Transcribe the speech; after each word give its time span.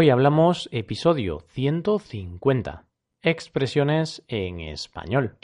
Hoy 0.00 0.10
hablamos 0.10 0.68
episodio 0.70 1.40
150. 1.48 2.84
Expresiones 3.20 4.22
en 4.28 4.60
español. 4.60 5.38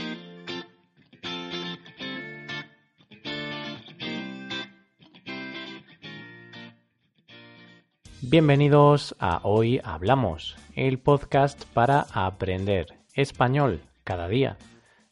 Bienvenidos 8.20 9.16
a 9.18 9.40
Hoy 9.42 9.80
Hablamos, 9.82 10.56
el 10.76 11.00
podcast 11.00 11.64
para 11.74 12.06
aprender 12.12 12.94
español 13.12 13.80
cada 14.04 14.28
día. 14.28 14.56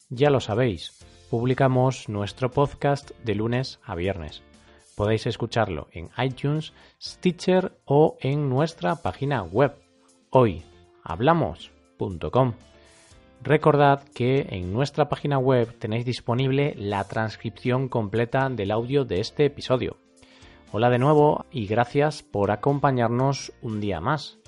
Ya 0.07 0.29
lo 0.29 0.39
sabéis, 0.39 1.05
publicamos 1.29 2.07
nuestro 2.07 2.49
podcast 2.49 3.11
de 3.25 3.35
lunes 3.35 3.81
a 3.83 3.95
viernes. 3.95 4.41
Podéis 4.95 5.25
escucharlo 5.25 5.87
en 5.91 6.09
iTunes, 6.17 6.73
Stitcher 7.01 7.75
o 7.85 8.17
en 8.19 8.49
nuestra 8.49 8.97
página 8.97 9.41
web 9.43 9.73
hoyhablamos.com. 10.29 12.53
Recordad 13.41 14.03
que 14.15 14.45
en 14.49 14.71
nuestra 14.71 15.09
página 15.09 15.37
web 15.37 15.77
tenéis 15.77 16.05
disponible 16.05 16.75
la 16.77 17.03
transcripción 17.05 17.89
completa 17.89 18.47
del 18.49 18.71
audio 18.71 19.03
de 19.03 19.19
este 19.19 19.43
episodio. 19.45 19.97
Hola 20.71 20.89
de 20.89 20.99
nuevo 20.99 21.45
y 21.51 21.67
gracias 21.67 22.23
por 22.23 22.51
acompañarnos 22.51 23.51
un 23.61 23.81
día 23.81 23.99
más. 23.99 24.39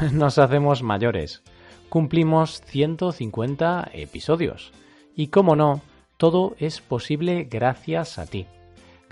Nos 0.12 0.38
hacemos 0.38 0.82
mayores. 0.82 1.42
Cumplimos 1.88 2.60
150 2.62 3.90
episodios. 3.92 4.72
Y 5.14 5.28
como 5.28 5.54
no, 5.54 5.82
todo 6.16 6.56
es 6.58 6.80
posible 6.80 7.44
gracias 7.44 8.18
a 8.18 8.26
ti. 8.26 8.48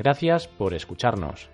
Gracias 0.00 0.48
por 0.48 0.72
escucharnos, 0.72 1.50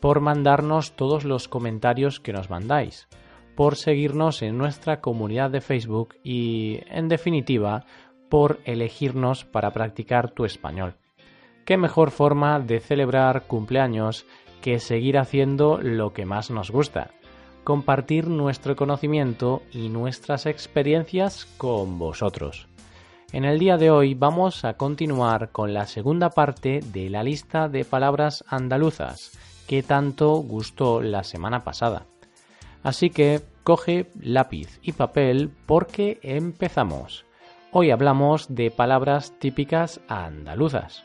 por 0.00 0.20
mandarnos 0.20 0.92
todos 0.92 1.24
los 1.24 1.46
comentarios 1.46 2.20
que 2.20 2.32
nos 2.32 2.48
mandáis, 2.48 3.06
por 3.54 3.76
seguirnos 3.76 4.40
en 4.40 4.56
nuestra 4.56 5.02
comunidad 5.02 5.50
de 5.50 5.60
Facebook 5.60 6.14
y, 6.24 6.80
en 6.86 7.08
definitiva, 7.08 7.84
por 8.30 8.60
elegirnos 8.64 9.44
para 9.44 9.72
practicar 9.72 10.30
tu 10.30 10.46
español. 10.46 10.94
¿Qué 11.66 11.76
mejor 11.76 12.12
forma 12.12 12.60
de 12.60 12.80
celebrar 12.80 13.42
cumpleaños 13.46 14.24
que 14.62 14.78
seguir 14.78 15.18
haciendo 15.18 15.76
lo 15.76 16.14
que 16.14 16.24
más 16.24 16.50
nos 16.50 16.70
gusta? 16.70 17.10
Compartir 17.62 18.26
nuestro 18.26 18.74
conocimiento 18.74 19.60
y 19.70 19.90
nuestras 19.90 20.46
experiencias 20.46 21.44
con 21.58 21.98
vosotros. 21.98 22.71
En 23.32 23.46
el 23.46 23.58
día 23.58 23.78
de 23.78 23.90
hoy 23.90 24.12
vamos 24.12 24.62
a 24.66 24.74
continuar 24.74 25.52
con 25.52 25.72
la 25.72 25.86
segunda 25.86 26.28
parte 26.28 26.80
de 26.92 27.08
la 27.08 27.22
lista 27.22 27.66
de 27.66 27.86
palabras 27.86 28.44
andaluzas 28.46 29.32
que 29.66 29.82
tanto 29.82 30.34
gustó 30.36 31.00
la 31.00 31.24
semana 31.24 31.64
pasada. 31.64 32.04
Así 32.82 33.08
que 33.08 33.40
coge 33.64 34.10
lápiz 34.20 34.78
y 34.82 34.92
papel 34.92 35.50
porque 35.64 36.18
empezamos. 36.22 37.24
Hoy 37.70 37.90
hablamos 37.90 38.54
de 38.54 38.70
palabras 38.70 39.32
típicas 39.38 40.02
andaluzas. 40.08 41.02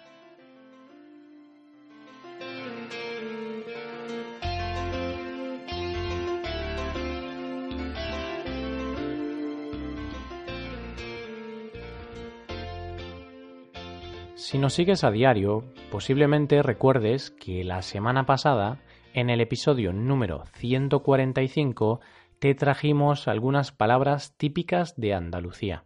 Si 14.48 14.58
nos 14.58 14.76
sigues 14.76 15.04
a 15.04 15.12
diario, 15.12 15.66
posiblemente 15.92 16.64
recuerdes 16.64 17.32
que 17.32 17.66
la 17.66 17.82
semana 17.82 18.26
pasada, 18.26 18.80
en 19.14 19.30
el 19.30 19.42
episodio 19.42 19.92
número 19.92 20.46
145, 20.54 22.00
te 22.40 22.56
trajimos 22.56 23.28
algunas 23.28 23.74
palabras 23.74 24.38
típicas 24.38 24.96
de 24.96 25.14
Andalucía. 25.14 25.84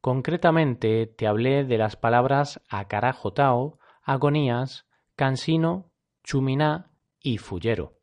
Concretamente 0.00 1.06
te 1.06 1.28
hablé 1.28 1.62
de 1.62 1.78
las 1.78 1.94
palabras 1.94 2.60
acarajotao, 2.68 3.78
agonías, 4.02 4.88
cansino, 5.14 5.92
chuminá 6.24 6.90
y 7.20 7.38
fullero. 7.38 8.00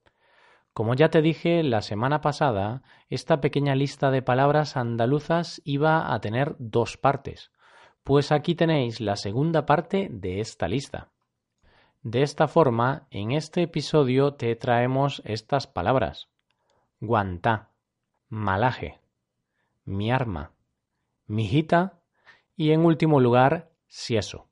Como 0.71 0.93
ya 0.93 1.09
te 1.09 1.21
dije 1.21 1.61
la 1.61 1.81
semana 1.81 2.21
pasada, 2.21 2.83
esta 3.09 3.41
pequeña 3.41 3.75
lista 3.75 4.11
de 4.11 4.21
palabras 4.21 4.77
andaluzas 4.77 5.61
iba 5.65 6.13
a 6.13 6.21
tener 6.21 6.55
dos 6.57 6.95
partes. 6.95 7.51
Pues 8.03 8.33
aquí 8.33 8.53
tenéis 8.53 8.99
la 8.99 9.15
segunda 9.15 9.65
parte 9.65 10.09
de 10.11 10.41
esta 10.41 10.67
lista. 10.67 11.13
De 12.01 12.21
esta 12.21 12.49
forma, 12.49 13.07
en 13.11 13.31
este 13.31 13.61
episodio 13.61 14.33
te 14.33 14.53
traemos 14.57 15.21
estas 15.23 15.67
palabras. 15.67 16.27
Guantá, 16.99 17.71
malaje, 18.27 18.99
mi 19.85 20.11
arma, 20.11 20.51
mijita 21.27 22.01
y 22.57 22.71
en 22.71 22.83
último 22.83 23.21
lugar, 23.21 23.71
sieso. 23.87 24.49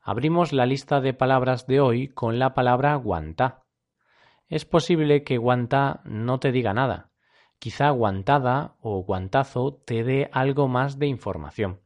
Abrimos 0.00 0.52
la 0.52 0.66
lista 0.66 1.00
de 1.00 1.14
palabras 1.14 1.68
de 1.68 1.80
hoy 1.80 2.08
con 2.08 2.40
la 2.40 2.52
palabra 2.52 2.96
guantá. 2.96 3.62
Es 4.48 4.64
posible 4.64 5.22
que 5.22 5.38
guantá 5.38 6.00
no 6.02 6.40
te 6.40 6.50
diga 6.50 6.74
nada. 6.74 7.12
Quizá 7.60 7.90
guantada 7.90 8.74
o 8.80 9.04
guantazo 9.04 9.80
te 9.86 10.02
dé 10.02 10.28
algo 10.32 10.66
más 10.66 10.98
de 10.98 11.06
información. 11.06 11.80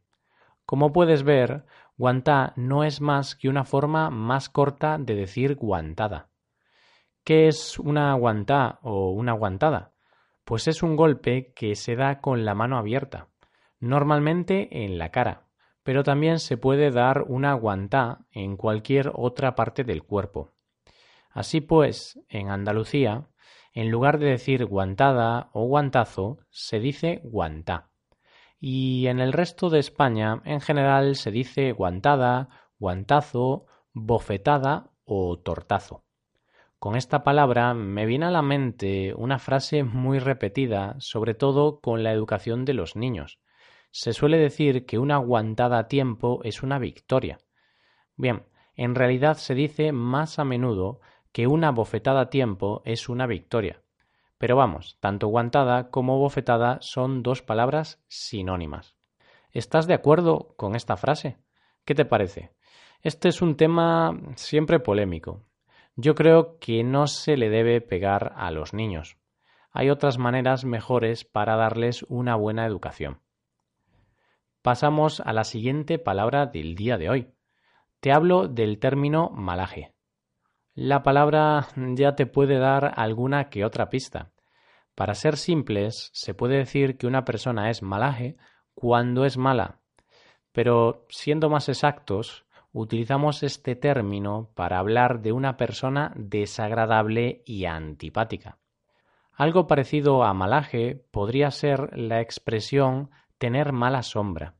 Como 0.64 0.92
puedes 0.92 1.22
ver, 1.24 1.64
guantá 1.96 2.52
no 2.56 2.84
es 2.84 3.00
más 3.00 3.34
que 3.34 3.48
una 3.48 3.64
forma 3.64 4.10
más 4.10 4.48
corta 4.48 4.98
de 4.98 5.14
decir 5.14 5.56
guantada. 5.56 6.28
¿Qué 7.24 7.48
es 7.48 7.78
una 7.78 8.14
guantá 8.14 8.78
o 8.82 9.10
una 9.10 9.32
guantada? 9.32 9.92
Pues 10.44 10.66
es 10.68 10.82
un 10.82 10.96
golpe 10.96 11.52
que 11.54 11.74
se 11.74 11.94
da 11.94 12.20
con 12.20 12.44
la 12.44 12.54
mano 12.54 12.78
abierta, 12.78 13.28
normalmente 13.78 14.84
en 14.84 14.98
la 14.98 15.10
cara, 15.10 15.46
pero 15.82 16.02
también 16.02 16.38
se 16.40 16.56
puede 16.56 16.90
dar 16.90 17.22
una 17.22 17.54
guantá 17.54 18.26
en 18.32 18.56
cualquier 18.56 19.12
otra 19.14 19.54
parte 19.54 19.84
del 19.84 20.02
cuerpo. 20.02 20.50
Así 21.30 21.60
pues, 21.60 22.20
en 22.28 22.50
Andalucía, 22.50 23.28
en 23.72 23.90
lugar 23.90 24.18
de 24.18 24.26
decir 24.26 24.66
guantada 24.66 25.50
o 25.52 25.66
guantazo, 25.66 26.38
se 26.50 26.80
dice 26.80 27.20
guantá 27.24 27.91
y 28.64 29.08
en 29.08 29.18
el 29.18 29.32
resto 29.32 29.70
de 29.70 29.80
España 29.80 30.40
en 30.44 30.60
general 30.60 31.16
se 31.16 31.32
dice 31.32 31.72
guantada, 31.72 32.48
guantazo, 32.78 33.66
bofetada 33.92 34.92
o 35.04 35.36
tortazo. 35.40 36.04
Con 36.78 36.94
esta 36.94 37.24
palabra 37.24 37.74
me 37.74 38.06
viene 38.06 38.26
a 38.26 38.30
la 38.30 38.40
mente 38.40 39.14
una 39.16 39.40
frase 39.40 39.82
muy 39.82 40.20
repetida, 40.20 40.94
sobre 41.00 41.34
todo 41.34 41.80
con 41.80 42.04
la 42.04 42.12
educación 42.12 42.64
de 42.64 42.74
los 42.74 42.94
niños. 42.94 43.40
Se 43.90 44.12
suele 44.12 44.38
decir 44.38 44.86
que 44.86 45.00
una 45.00 45.16
guantada 45.16 45.78
a 45.80 45.88
tiempo 45.88 46.40
es 46.44 46.62
una 46.62 46.78
victoria. 46.78 47.38
Bien, 48.16 48.44
en 48.76 48.94
realidad 48.94 49.38
se 49.38 49.56
dice 49.56 49.90
más 49.90 50.38
a 50.38 50.44
menudo 50.44 51.00
que 51.32 51.48
una 51.48 51.72
bofetada 51.72 52.20
a 52.20 52.30
tiempo 52.30 52.80
es 52.84 53.08
una 53.08 53.26
victoria. 53.26 53.82
Pero 54.42 54.56
vamos, 54.56 54.96
tanto 54.98 55.28
guantada 55.28 55.88
como 55.90 56.18
bofetada 56.18 56.78
son 56.80 57.22
dos 57.22 57.42
palabras 57.42 58.02
sinónimas. 58.08 58.96
¿Estás 59.52 59.86
de 59.86 59.94
acuerdo 59.94 60.56
con 60.56 60.74
esta 60.74 60.96
frase? 60.96 61.38
¿Qué 61.84 61.94
te 61.94 62.04
parece? 62.04 62.50
Este 63.02 63.28
es 63.28 63.40
un 63.40 63.56
tema 63.56 64.18
siempre 64.34 64.80
polémico. 64.80 65.44
Yo 65.94 66.16
creo 66.16 66.58
que 66.58 66.82
no 66.82 67.06
se 67.06 67.36
le 67.36 67.50
debe 67.50 67.80
pegar 67.80 68.32
a 68.34 68.50
los 68.50 68.74
niños. 68.74 69.16
Hay 69.70 69.90
otras 69.90 70.18
maneras 70.18 70.64
mejores 70.64 71.24
para 71.24 71.54
darles 71.54 72.04
una 72.08 72.34
buena 72.34 72.66
educación. 72.66 73.20
Pasamos 74.60 75.20
a 75.20 75.32
la 75.32 75.44
siguiente 75.44 76.00
palabra 76.00 76.46
del 76.46 76.74
día 76.74 76.98
de 76.98 77.10
hoy. 77.10 77.32
Te 78.00 78.10
hablo 78.10 78.48
del 78.48 78.80
término 78.80 79.30
malaje. 79.30 79.94
La 80.74 81.04
palabra 81.04 81.68
ya 81.76 82.16
te 82.16 82.26
puede 82.26 82.58
dar 82.58 82.94
alguna 82.96 83.48
que 83.48 83.64
otra 83.64 83.88
pista. 83.88 84.31
Para 84.94 85.14
ser 85.14 85.36
simples, 85.36 86.10
se 86.12 86.34
puede 86.34 86.58
decir 86.58 86.98
que 86.98 87.06
una 87.06 87.24
persona 87.24 87.70
es 87.70 87.82
malaje 87.82 88.36
cuando 88.74 89.24
es 89.24 89.36
mala, 89.36 89.80
pero 90.52 91.06
siendo 91.08 91.48
más 91.48 91.68
exactos, 91.68 92.44
utilizamos 92.72 93.42
este 93.42 93.74
término 93.74 94.50
para 94.54 94.78
hablar 94.78 95.20
de 95.20 95.32
una 95.32 95.56
persona 95.56 96.12
desagradable 96.16 97.42
y 97.46 97.64
antipática. 97.64 98.58
Algo 99.34 99.66
parecido 99.66 100.24
a 100.24 100.34
malaje 100.34 101.02
podría 101.10 101.50
ser 101.50 101.96
la 101.96 102.20
expresión 102.20 103.10
tener 103.38 103.72
mala 103.72 104.02
sombra. 104.02 104.54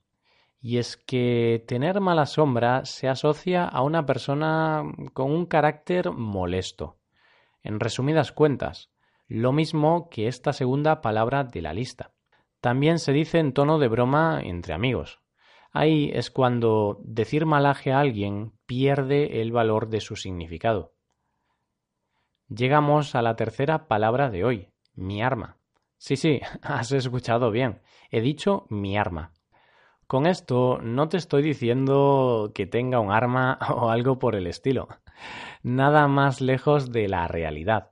Y 0.60 0.78
es 0.78 0.96
que 0.96 1.64
tener 1.66 2.00
mala 2.00 2.24
sombra 2.24 2.84
se 2.84 3.08
asocia 3.08 3.64
a 3.64 3.82
una 3.82 4.06
persona 4.06 4.82
con 5.12 5.30
un 5.30 5.46
carácter 5.46 6.10
molesto. 6.10 6.96
En 7.62 7.80
resumidas 7.80 8.32
cuentas, 8.32 8.90
lo 9.32 9.52
mismo 9.52 10.10
que 10.10 10.28
esta 10.28 10.52
segunda 10.52 11.00
palabra 11.00 11.42
de 11.42 11.62
la 11.62 11.72
lista. 11.72 12.10
También 12.60 12.98
se 12.98 13.12
dice 13.12 13.38
en 13.38 13.54
tono 13.54 13.78
de 13.78 13.88
broma 13.88 14.42
entre 14.42 14.74
amigos. 14.74 15.20
Ahí 15.70 16.10
es 16.12 16.30
cuando 16.30 17.00
decir 17.02 17.46
malaje 17.46 17.92
a 17.92 18.00
alguien 18.00 18.52
pierde 18.66 19.40
el 19.40 19.50
valor 19.50 19.88
de 19.88 20.00
su 20.00 20.16
significado. 20.16 20.92
Llegamos 22.48 23.14
a 23.14 23.22
la 23.22 23.34
tercera 23.34 23.88
palabra 23.88 24.28
de 24.28 24.44
hoy, 24.44 24.68
mi 24.94 25.22
arma. 25.22 25.56
Sí, 25.96 26.16
sí, 26.16 26.42
has 26.62 26.92
escuchado 26.92 27.50
bien. 27.50 27.80
He 28.10 28.20
dicho 28.20 28.66
mi 28.68 28.98
arma. 28.98 29.32
Con 30.06 30.26
esto 30.26 30.78
no 30.82 31.08
te 31.08 31.16
estoy 31.16 31.42
diciendo 31.42 32.52
que 32.54 32.66
tenga 32.66 33.00
un 33.00 33.10
arma 33.10 33.58
o 33.74 33.88
algo 33.88 34.18
por 34.18 34.34
el 34.34 34.46
estilo. 34.46 34.88
Nada 35.62 36.06
más 36.06 36.42
lejos 36.42 36.92
de 36.92 37.08
la 37.08 37.28
realidad. 37.28 37.91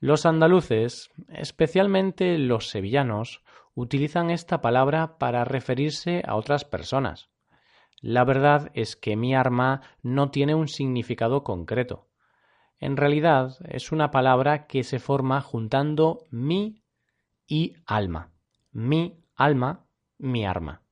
Los 0.00 0.26
andaluces, 0.26 1.10
especialmente 1.28 2.38
los 2.38 2.68
sevillanos, 2.68 3.42
utilizan 3.74 4.30
esta 4.30 4.60
palabra 4.60 5.18
para 5.18 5.44
referirse 5.44 6.22
a 6.26 6.36
otras 6.36 6.64
personas. 6.64 7.30
La 8.00 8.24
verdad 8.24 8.70
es 8.74 8.94
que 8.94 9.16
mi 9.16 9.34
arma 9.34 9.82
no 10.02 10.30
tiene 10.30 10.54
un 10.54 10.68
significado 10.68 11.42
concreto. 11.42 12.08
En 12.78 12.96
realidad 12.96 13.56
es 13.68 13.90
una 13.90 14.12
palabra 14.12 14.68
que 14.68 14.84
se 14.84 15.00
forma 15.00 15.40
juntando 15.40 16.26
mi 16.30 16.84
y 17.46 17.74
alma. 17.86 18.30
Mi 18.70 19.24
alma, 19.34 19.86
mi 20.16 20.46
arma. 20.46 20.82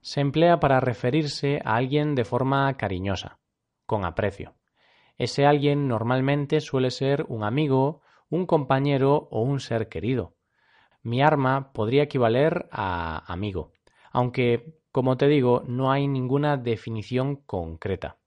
Se 0.00 0.20
emplea 0.20 0.58
para 0.58 0.80
referirse 0.80 1.60
a 1.64 1.76
alguien 1.76 2.14
de 2.14 2.24
forma 2.24 2.72
cariñosa, 2.78 3.40
con 3.84 4.06
aprecio. 4.06 4.54
Ese 5.18 5.44
alguien 5.44 5.86
normalmente 5.86 6.60
suele 6.60 6.90
ser 6.90 7.26
un 7.28 7.44
amigo, 7.44 8.00
un 8.34 8.46
compañero 8.46 9.28
o 9.30 9.42
un 9.42 9.60
ser 9.60 9.88
querido. 9.88 10.34
Mi 11.02 11.22
arma 11.22 11.72
podría 11.72 12.02
equivaler 12.02 12.68
a 12.72 13.22
amigo, 13.32 13.72
aunque, 14.10 14.80
como 14.90 15.16
te 15.16 15.28
digo, 15.28 15.62
no 15.68 15.92
hay 15.92 16.08
ninguna 16.08 16.56
definición 16.56 17.36
concreta. 17.36 18.18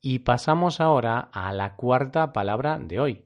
Y 0.00 0.20
pasamos 0.20 0.80
ahora 0.80 1.28
a 1.32 1.52
la 1.52 1.76
cuarta 1.76 2.32
palabra 2.32 2.78
de 2.78 2.98
hoy, 2.98 3.24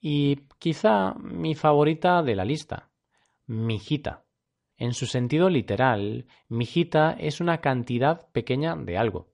y 0.00 0.48
quizá 0.58 1.14
mi 1.14 1.54
favorita 1.54 2.22
de 2.24 2.34
la 2.34 2.44
lista, 2.44 2.90
mijita. 3.46 4.24
En 4.76 4.94
su 4.94 5.06
sentido 5.06 5.48
literal, 5.48 6.26
mijita 6.48 7.12
es 7.12 7.40
una 7.40 7.60
cantidad 7.60 8.28
pequeña 8.32 8.74
de 8.74 8.98
algo. 8.98 9.28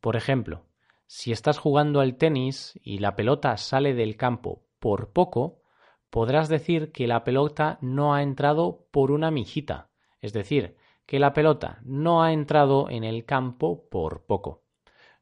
Por 0.00 0.16
ejemplo, 0.16 0.64
si 1.06 1.30
estás 1.30 1.58
jugando 1.58 2.00
al 2.00 2.16
tenis 2.16 2.76
y 2.82 2.98
la 2.98 3.14
pelota 3.14 3.56
sale 3.56 3.94
del 3.94 4.16
campo 4.16 4.65
por 4.86 5.10
poco, 5.10 5.62
podrás 6.10 6.48
decir 6.48 6.92
que 6.92 7.08
la 7.08 7.24
pelota 7.24 7.76
no 7.80 8.14
ha 8.14 8.22
entrado 8.22 8.86
por 8.92 9.10
una 9.10 9.32
mijita, 9.32 9.90
es 10.20 10.32
decir, 10.32 10.76
que 11.06 11.18
la 11.18 11.32
pelota 11.32 11.80
no 11.82 12.22
ha 12.22 12.32
entrado 12.32 12.88
en 12.88 13.02
el 13.02 13.24
campo 13.24 13.88
por 13.90 14.26
poco. 14.26 14.62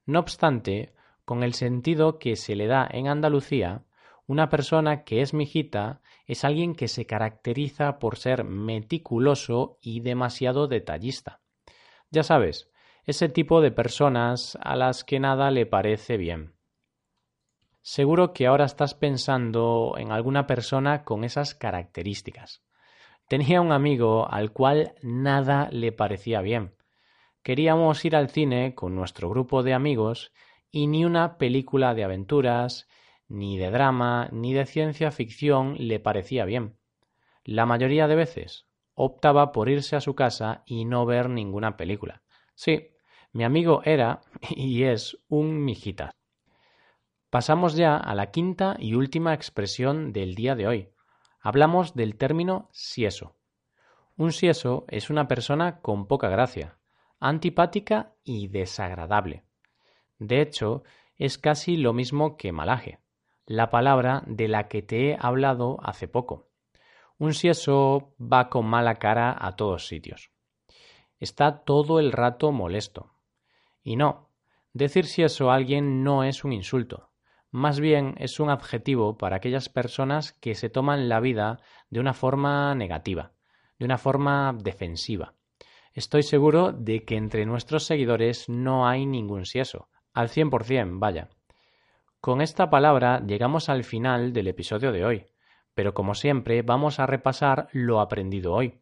No 0.05 0.19
obstante, 0.19 0.93
con 1.25 1.43
el 1.43 1.55
sentido 1.55 2.19
que 2.19 2.37
se 2.37 2.57
le 2.57 2.67
da 2.67 2.87
en 2.91 3.09
Andalucía, 3.09 3.87
una 4.27 4.51
persona 4.51 5.03
que 5.03 5.23
es 5.23 5.33
mijita 5.33 6.03
es 6.27 6.45
alguien 6.45 6.75
que 6.75 6.89
se 6.89 7.07
caracteriza 7.07 7.99
por 7.99 8.19
ser 8.19 8.45
meticuloso 8.45 9.79
y 9.81 10.01
demasiado 10.01 10.69
detallista. 10.69 11.41
Ya 12.11 12.23
sabes, 12.23 12.71
ese 13.07 13.31
tipo 13.31 13.63
de 13.63 13.71
personas 13.71 14.59
a 14.61 14.77
las 14.77 15.05
que 15.05 15.21
nada 15.21 15.51
le 15.51 15.65
parece 15.65 16.19
bien. 16.19 16.53
Seguro 17.87 18.33
que 18.33 18.47
ahora 18.47 18.65
estás 18.65 18.95
pensando 18.95 19.97
en 19.99 20.11
alguna 20.11 20.47
persona 20.47 21.05
con 21.05 21.23
esas 21.23 21.55
características. 21.55 22.63
Tenía 23.29 23.61
un 23.61 23.73
amigo 23.73 24.27
al 24.33 24.53
cual 24.53 24.95
nada 25.03 25.69
le 25.71 25.93
parecía 25.93 26.41
bien. 26.41 26.77
Queríamos 27.43 28.03
ir 28.07 28.17
al 28.17 28.31
cine 28.31 28.75
con 28.75 28.95
nuestro 28.95 29.29
grupo 29.29 29.63
de 29.63 29.75
amigos 29.75 30.33
y 30.71 30.87
ni 30.87 31.05
una 31.05 31.37
película 31.37 31.93
de 31.93 32.05
aventuras, 32.05 32.89
ni 33.29 33.59
de 33.59 33.71
drama, 33.71 34.31
ni 34.33 34.55
de 34.55 34.65
ciencia 34.65 35.11
ficción 35.11 35.77
le 35.79 36.01
parecía 36.01 36.47
bien. 36.47 36.79
La 37.45 37.67
mayoría 37.67 38.09
de 38.09 38.17
veces 38.17 38.67
optaba 38.95 39.53
por 39.53 39.69
irse 39.69 39.95
a 39.95 40.01
su 40.01 40.15
casa 40.15 40.63
y 40.65 40.87
no 40.87 41.05
ver 41.05 41.29
ninguna 41.29 41.77
película. 41.77 42.23
Sí, 42.55 42.93
mi 43.33 43.45
amigo 43.45 43.83
era 43.85 44.23
y 44.57 44.85
es 44.85 45.19
un 45.29 45.63
mijita. 45.63 46.15
Pasamos 47.35 47.75
ya 47.75 47.97
a 47.97 48.15
la 48.15 48.31
quinta 48.31 48.77
y 48.79 48.95
última 48.95 49.35
expresión 49.35 50.13
del 50.13 50.37
día 50.37 50.55
de 50.55 50.69
hoy. 50.69 50.91
Hablamos 51.41 51.97
del 51.97 52.17
término 52.17 52.69
sieso. 52.71 53.35
Un 54.17 54.31
sieso 54.31 54.85
es 54.87 55.11
una 55.11 55.27
persona 55.27 55.81
con 55.81 56.07
poca 56.07 56.29
gracia, 56.29 56.79
antipática 57.19 58.15
y 58.23 58.47
desagradable. 58.47 59.43
De 60.21 60.43
hecho, 60.43 60.85
es 61.17 61.37
casi 61.37 61.77
lo 61.77 61.93
mismo 61.93 62.37
que 62.37 62.53
malaje, 62.53 63.01
la 63.47 63.69
palabra 63.69 64.23
de 64.29 64.47
la 64.47 64.69
que 64.69 64.83
te 64.83 65.11
he 65.11 65.19
hablado 65.19 65.79
hace 65.83 66.07
poco. 66.07 66.53
Un 67.19 67.35
sieso 67.35 68.15
va 68.21 68.49
con 68.49 68.65
mala 68.65 69.01
cara 69.01 69.37
a 69.37 69.57
todos 69.57 69.89
sitios. 69.89 70.31
Está 71.19 71.65
todo 71.65 71.99
el 71.99 72.13
rato 72.13 72.53
molesto. 72.53 73.11
Y 73.83 73.97
no, 73.97 74.31
decir 74.73 75.07
sieso 75.07 75.51
a 75.51 75.57
alguien 75.57 76.05
no 76.05 76.23
es 76.23 76.45
un 76.45 76.53
insulto, 76.53 77.11
más 77.55 77.79
bien 77.79 78.17
es 78.19 78.41
un 78.41 78.51
adjetivo 78.51 79.17
para 79.17 79.37
aquellas 79.37 79.69
personas 79.69 80.33
que 80.33 80.57
se 80.57 80.71
toman 80.71 81.09
la 81.09 81.21
vida 81.21 81.61
de 81.89 82.01
una 82.01 82.13
forma 82.13 82.75
negativa, 82.75 83.31
de 83.79 83.85
una 83.85 83.97
forma 83.97 84.59
defensiva. 84.61 85.35
Estoy 85.93 86.25
seguro 86.25 86.73
de 86.73 87.05
que 87.05 87.17
entre 87.17 87.47
nuestros 87.47 87.85
seguidores 87.85 88.49
no 88.49 88.89
hay 88.89 89.07
ningún 89.07 89.47
sieso, 89.47 89.89
al 90.13 90.31
100%, 90.31 90.99
vaya. 90.99 91.29
Con 92.21 92.41
esta 92.41 92.71
palabra 92.71 93.25
llegamos 93.25 93.69
al 93.69 93.85
final 93.85 94.33
del 94.33 94.49
episodio 94.49 94.91
de 94.91 95.05
hoy, 95.05 95.27
pero 95.75 95.95
como 95.95 96.17
siempre 96.17 96.63
vamos 96.63 96.99
a 96.99 97.07
repasar 97.07 97.69
lo 97.71 98.01
aprendido 98.01 98.53
hoy. 98.53 98.81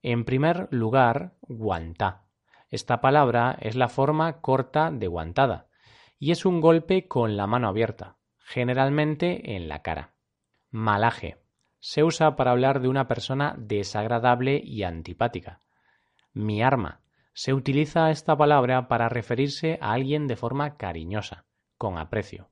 En 0.00 0.24
primer 0.24 0.68
lugar, 0.70 1.34
guantá. 1.40 2.22
Esta 2.70 3.00
palabra 3.00 3.58
es 3.60 3.74
la 3.74 3.88
forma 3.88 4.40
corta 4.40 4.92
de 4.92 5.08
guantada, 5.08 5.71
y 6.22 6.30
es 6.30 6.46
un 6.46 6.60
golpe 6.60 7.08
con 7.08 7.36
la 7.36 7.48
mano 7.48 7.66
abierta, 7.66 8.16
generalmente 8.38 9.56
en 9.56 9.68
la 9.68 9.82
cara. 9.82 10.14
Malaje. 10.70 11.38
Se 11.80 12.04
usa 12.04 12.36
para 12.36 12.52
hablar 12.52 12.80
de 12.80 12.86
una 12.86 13.08
persona 13.08 13.56
desagradable 13.58 14.62
y 14.64 14.84
antipática. 14.84 15.58
Mi 16.32 16.62
arma. 16.62 17.00
Se 17.32 17.52
utiliza 17.52 18.08
esta 18.12 18.36
palabra 18.36 18.86
para 18.86 19.08
referirse 19.08 19.80
a 19.82 19.94
alguien 19.94 20.28
de 20.28 20.36
forma 20.36 20.76
cariñosa, 20.76 21.44
con 21.76 21.98
aprecio. 21.98 22.50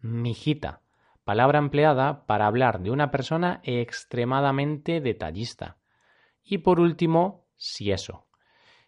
Mijita. 0.00 0.80
Palabra 1.22 1.60
empleada 1.60 2.26
para 2.26 2.48
hablar 2.48 2.80
de 2.80 2.90
una 2.90 3.12
persona 3.12 3.60
extremadamente 3.62 5.00
detallista. 5.00 5.76
Y 6.42 6.58
por 6.58 6.80
último, 6.80 7.46
si 7.54 7.92
eso 7.92 8.25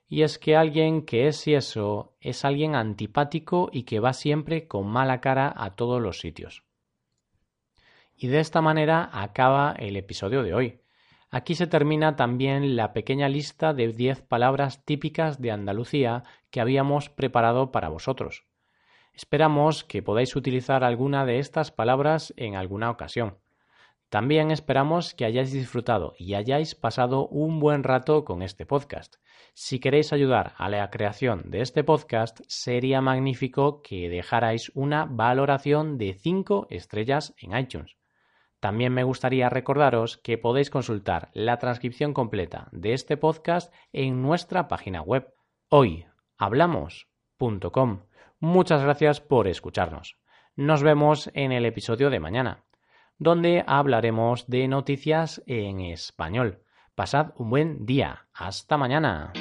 y 0.09 0.23
es 0.23 0.39
que 0.39 0.57
alguien 0.57 1.03
que 1.03 1.29
es 1.29 1.47
eso 1.47 2.17
es 2.21 2.45
alguien 2.45 2.75
antipático 2.75 3.69
y 3.71 3.83
que 3.83 4.01
va 4.01 4.15
siempre 4.15 4.67
con 4.67 4.87
mala 4.87 5.21
cara 5.21 5.53
a 5.55 5.77
todos 5.77 6.01
los 6.01 6.21
sitios. 6.21 6.65
Y 8.17 8.29
de 8.29 8.41
esta 8.41 8.63
manera 8.63 9.11
acaba 9.13 9.75
el 9.79 9.97
episodio 9.97 10.43
de 10.43 10.55
hoy. 10.55 10.81
Aquí 11.31 11.55
se 11.55 11.67
termina 11.67 12.17
también 12.17 12.75
la 12.75 12.95
pequeña 12.95 13.29
lista 13.29 13.75
de 13.75 13.89
10 13.89 14.23
palabras 14.23 14.83
típicas 14.85 15.43
de 15.43 15.51
Andalucía 15.51 16.25
que 16.51 16.63
habíamos 16.63 17.11
preparado 17.11 17.71
para 17.71 17.91
vosotros. 17.91 18.47
Esperamos 19.13 19.85
que 19.85 20.03
podáis 20.03 20.35
utilizar 20.37 20.85
alguna 20.85 21.27
de 21.27 21.39
estas 21.39 21.71
palabras 21.71 22.33
en 22.37 22.57
alguna 22.57 22.91
ocasión. 22.91 23.37
También 24.09 24.51
esperamos 24.51 25.13
que 25.13 25.27
hayáis 25.27 25.53
disfrutado 25.53 26.15
y 26.19 26.33
hayáis 26.35 26.75
pasado 26.75 27.29
un 27.29 27.61
buen 27.61 27.85
rato 27.85 28.25
con 28.25 28.41
este 28.43 28.65
podcast. 28.65 29.17
Si 29.53 29.81
queréis 29.81 30.15
ayudar 30.15 30.55
a 30.57 30.71
la 30.71 30.89
creación 30.91 31.51
de 31.51 31.61
este 31.61 31.85
podcast, 31.85 32.41
sería 32.47 33.03
magnífico 33.03 33.83
que 33.83 34.09
dejarais 34.09 34.73
una 34.75 35.05
valoración 35.05 35.99
de 35.99 36.15
5 36.15 36.69
estrellas 36.71 37.35
en 37.39 37.55
iTunes. 37.59 37.99
También 38.61 38.95
me 38.95 39.05
gustaría 39.05 39.51
recordaros 39.51 40.17
que 40.17 40.39
podéis 40.39 40.71
consultar 40.71 41.29
la 41.35 41.59
transcripción 41.59 42.15
completa 42.15 42.69
de 42.73 42.95
este 42.95 43.19
podcast 43.19 43.71
en 43.93 44.23
nuestra 44.23 44.69
página 44.69 45.03
web 45.03 45.35
hoyhablamos.com. 45.69 48.05
Muchas 48.41 48.83
gracias 48.83 49.21
por 49.21 49.49
escucharnos. 49.49 50.17
Nos 50.57 50.83
vemos 50.83 51.31
en 51.35 51.53
el 51.53 51.67
episodio 51.67 52.09
de 52.11 52.21
mañana 52.21 52.65
donde 53.19 53.65
hablaremos 53.67 54.47
de 54.49 54.69
noticias 54.69 55.43
en 55.47 55.81
español. 55.81 56.63
Pasad 56.95 57.33
un 57.37 57.51
buen 57.51 57.87
día. 57.87 58.27
Hasta 58.33 58.77
mañana. 58.77 59.33